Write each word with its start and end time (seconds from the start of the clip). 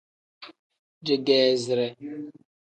Digeezire. 1.05 1.87